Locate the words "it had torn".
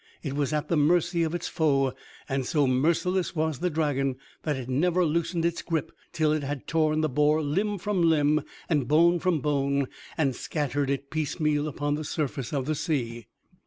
6.33-7.01